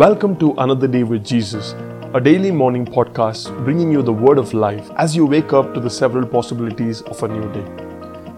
[0.00, 1.72] Welcome to Another Day with Jesus,
[2.14, 5.80] a daily morning podcast bringing you the word of life as you wake up to
[5.80, 7.66] the several possibilities of a new day.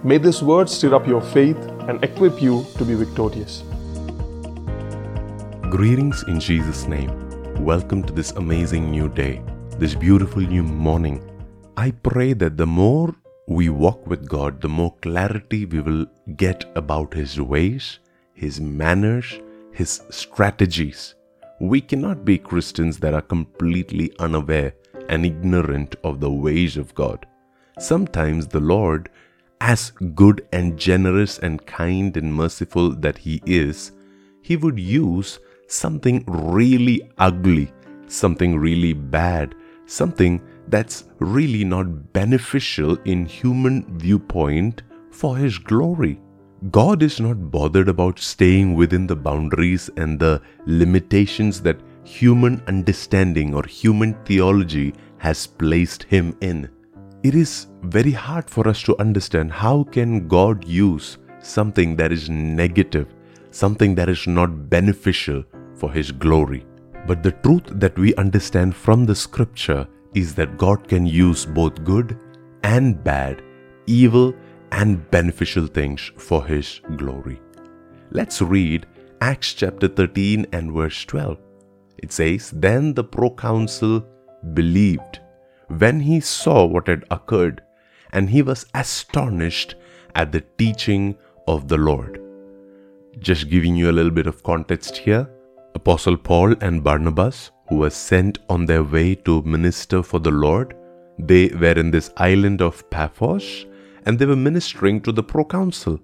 [0.03, 1.57] May this word stir up your faith
[1.87, 3.63] and equip you to be victorious.
[5.71, 7.13] Greetings in Jesus' name.
[7.65, 9.41] Welcome to this amazing new day,
[9.79, 11.23] this beautiful new morning.
[11.77, 13.15] I pray that the more
[13.47, 18.01] we walk with God, the more clarity we will get about His ways,
[18.35, 19.39] His manners,
[19.71, 21.15] His strategies.
[21.63, 24.75] We cannot be Christians that are completely unaware
[25.09, 27.25] and ignorant of the ways of God.
[27.79, 29.09] Sometimes the Lord,
[29.61, 33.93] as good and generous and kind and merciful that He is,
[34.43, 35.39] He would use
[35.69, 37.73] something really ugly,
[38.09, 39.55] something really bad,
[39.87, 44.83] something that's really not beneficial in human viewpoint
[45.13, 46.21] for his glory.
[46.71, 53.53] God is not bothered about staying within the boundaries and the limitations that human understanding
[53.53, 56.71] or human theology has placed him in.
[57.25, 62.31] It is very hard for us to understand how can God use something that is
[62.31, 63.09] negative,
[63.51, 65.43] something that is not beneficial
[65.75, 66.65] for his glory.
[67.09, 71.83] But the truth that we understand from the scripture is that God can use both
[71.83, 72.17] good
[72.63, 73.43] and bad,
[73.87, 74.33] evil
[74.73, 77.41] and beneficial things for His glory.
[78.11, 78.87] Let's read
[79.21, 81.39] Acts chapter 13 and verse 12.
[81.99, 84.05] It says, Then the proconsul
[84.55, 85.21] believed
[85.69, 87.63] when he saw what had occurred,
[88.13, 89.77] and he was astonished
[90.15, 92.21] at the teaching of the Lord.
[93.19, 95.29] Just giving you a little bit of context here.
[95.75, 100.77] Apostle Paul and Barnabas who were sent on their way to minister for the Lord.
[101.19, 103.67] They were in this island of Paphos
[104.07, 106.01] and they were ministering to the proconsul.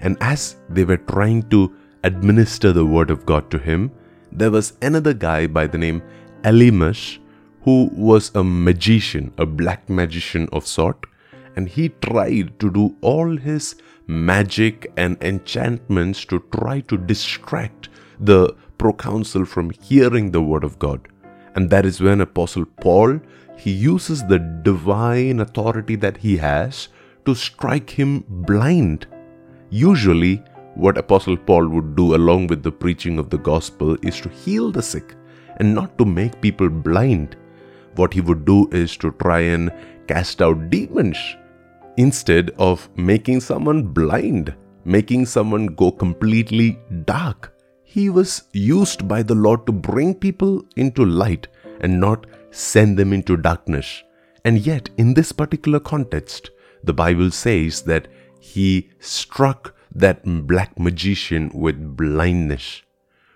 [0.00, 3.90] And as they were trying to administer the word of God to him,
[4.30, 6.02] there was another guy by the name
[6.42, 7.18] Elymas
[7.62, 11.06] who was a magician, a black magician of sort,
[11.54, 13.76] and he tried to do all his
[14.06, 17.88] magic and enchantments to try to distract
[18.18, 21.06] the proconsul from hearing the word of God.
[21.54, 23.20] And that is when Apostle Paul
[23.56, 26.88] he uses the divine authority that he has
[27.24, 29.06] to strike him blind.
[29.70, 30.42] Usually,
[30.74, 34.70] what Apostle Paul would do along with the preaching of the gospel is to heal
[34.70, 35.14] the sick
[35.58, 37.36] and not to make people blind.
[37.96, 39.70] What he would do is to try and
[40.08, 41.18] cast out demons
[41.96, 44.54] instead of making someone blind,
[44.84, 47.52] making someone go completely dark.
[47.84, 51.48] He was used by the Lord to bring people into light
[51.82, 54.02] and not send them into darkness.
[54.44, 56.50] And yet, in this particular context,
[56.84, 58.08] the Bible says that
[58.40, 62.82] he struck that black magician with blindness.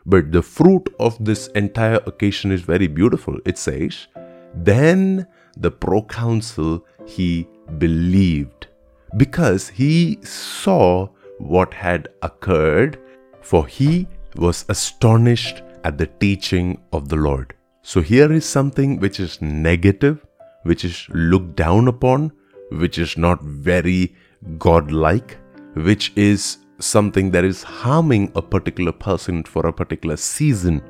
[0.04, 3.38] But the fruit of this entire occasion is very beautiful.
[3.44, 4.06] It says,
[4.54, 5.26] Then
[5.56, 7.48] the proconsul he
[7.78, 8.68] believed
[9.16, 11.08] because he saw
[11.38, 12.98] what had occurred,
[13.40, 17.54] for he was astonished at the teaching of the Lord.
[17.82, 20.24] So here is something which is negative,
[20.64, 22.32] which is looked down upon,
[22.70, 24.14] which is not very
[24.58, 25.38] godlike,
[25.74, 30.82] which is something that is harming a particular person for a particular season.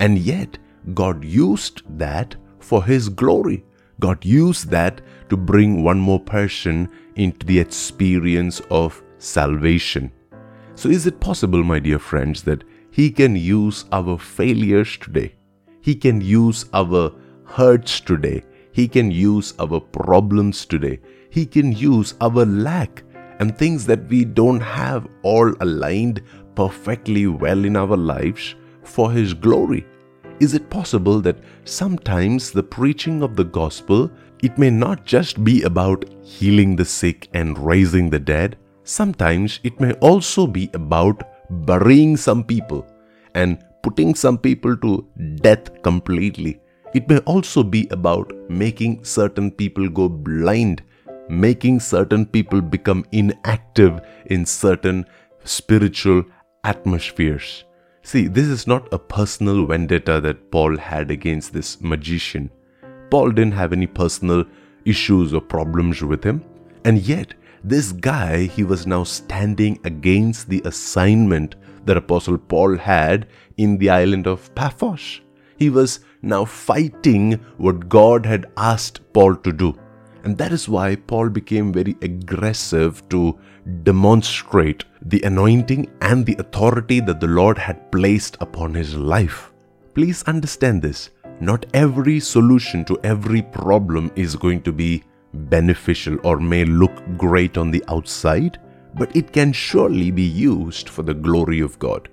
[0.00, 0.58] And yet,
[0.94, 3.64] God used that for His glory.
[4.00, 10.12] God used that to bring one more person into the experience of salvation.
[10.76, 12.62] So, is it possible, my dear friends, that
[12.98, 15.34] he can use our failures today.
[15.80, 17.12] He can use our
[17.44, 18.42] hurts today.
[18.78, 21.00] He can use our problems today.
[21.30, 23.02] He can use our lack
[23.40, 26.22] and things that we don't have all aligned
[26.54, 29.84] perfectly well in our lives for His glory.
[30.38, 34.12] Is it possible that sometimes the preaching of the gospel
[34.44, 38.56] it may not just be about healing the sick and raising the dead.
[38.84, 42.86] Sometimes it may also be about burying some people
[43.34, 45.04] and putting some people to
[45.42, 46.60] death completely.
[46.94, 50.82] It may also be about making certain people go blind,
[51.28, 55.04] making certain people become inactive in certain
[55.44, 56.24] spiritual
[56.64, 57.64] atmospheres.
[58.02, 62.50] See, this is not a personal vendetta that Paul had against this magician.
[63.10, 64.44] Paul didn't have any personal
[64.86, 66.42] issues or problems with him,
[66.84, 67.34] and yet
[67.64, 73.26] this guy, he was now standing against the assignment that Apostle Paul had
[73.56, 75.20] in the island of Paphos.
[75.58, 79.78] He was now fighting what God had asked Paul to do.
[80.24, 83.38] And that is why Paul became very aggressive to
[83.82, 89.52] demonstrate the anointing and the authority that the Lord had placed upon his life.
[89.94, 91.10] Please understand this.
[91.40, 97.56] Not every solution to every problem is going to be beneficial or may look great
[97.56, 98.58] on the outside,
[98.94, 102.08] but it can surely be used for the glory of God.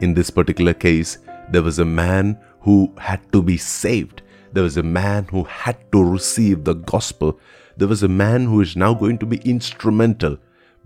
[0.00, 1.18] In this particular case,
[1.50, 4.22] there was a man who had to be saved.
[4.52, 7.38] There was a man who had to receive the gospel.
[7.76, 10.38] There was a man who is now going to be instrumental,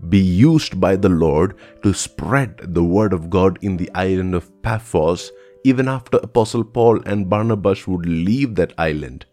[0.09, 4.49] be used by the Lord to spread the word of God in the island of
[4.61, 5.31] Paphos,
[5.63, 9.25] even after Apostle Paul and Barnabas would leave that island.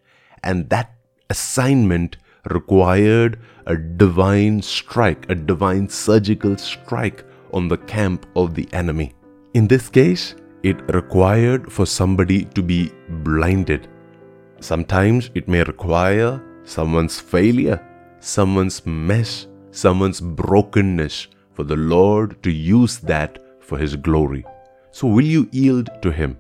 [0.43, 0.95] And that
[1.31, 2.17] assignment
[2.51, 9.15] required a divine strike, a divine surgical strike on the camp of the enemy.
[9.55, 10.35] In this case,
[10.71, 12.91] it required for somebody to be
[13.29, 13.89] blinded.
[14.61, 17.79] Sometimes it may require someone's failure,
[18.21, 24.45] someone's mess, someone's brokenness for the Lord to use that for His glory.
[24.91, 26.39] So, will you yield to Him?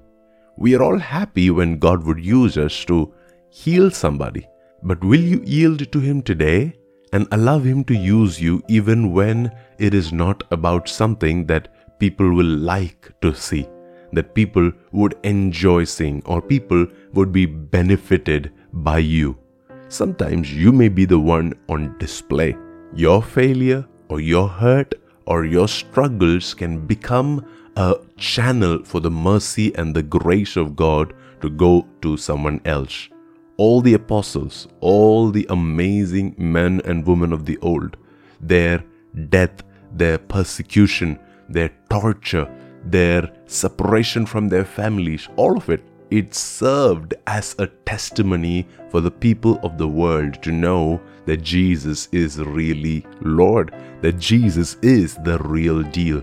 [0.56, 3.12] We are all happy when God would use us to
[3.50, 4.48] heal somebody.
[4.82, 6.74] But will you yield to Him today
[7.12, 11.68] and allow Him to use you even when it is not about something that
[11.98, 13.66] people will like to see,
[14.14, 19.38] that people would enjoy seeing, or people would be benefited by you?
[19.88, 22.56] Sometimes you may be the one on display.
[22.94, 24.94] Your failure or your hurt
[25.26, 27.44] or your struggles can become
[27.76, 33.08] a channel for the mercy and the grace of God to go to someone else
[33.56, 37.96] all the apostles, all the amazing men and women of the old,
[38.40, 38.84] their
[39.28, 39.62] death,
[39.92, 41.18] their persecution,
[41.48, 42.48] their torture,
[42.86, 49.10] their separation from their families, all of it, it served as a testimony for the
[49.10, 55.38] people of the world to know that Jesus is really Lord, that Jesus is the
[55.38, 56.22] real deal.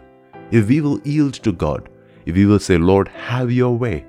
[0.51, 1.89] If we will yield to God,
[2.25, 4.05] if we will say, Lord, have your way,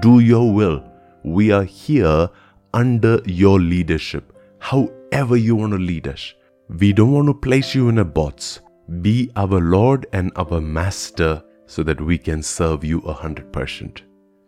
[0.00, 0.84] do your will,
[1.24, 2.30] we are here
[2.72, 6.34] under your leadership, however you want to lead us.
[6.68, 8.60] We don't want to place you in a box.
[9.00, 14.02] Be our Lord and our Master so that we can serve you a hundred percent.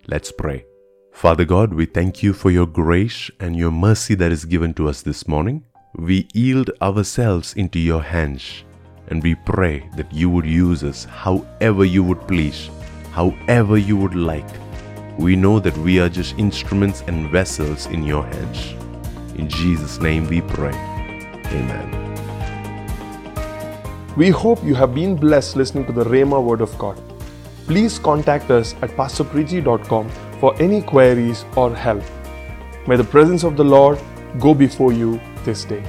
[0.08, 0.64] Let's pray.
[1.12, 4.88] Father God, we thank you for your grace and your mercy that is given to
[4.88, 5.64] us this morning.
[5.94, 8.64] We yield ourselves into your hands
[9.06, 12.68] and we pray that you would use us however you would please,
[13.12, 14.50] however you would like
[15.20, 18.72] we know that we are just instruments and vessels in your hands.
[19.38, 20.72] In Jesus' name we pray.
[21.52, 21.88] Amen.
[24.16, 27.09] We hope you have been blessed listening to the Rhema Word of God.
[27.70, 30.08] Please contact us at pastorpriji.com
[30.40, 32.02] for any queries or help.
[32.88, 33.96] May the presence of the Lord
[34.40, 35.80] go before you this day.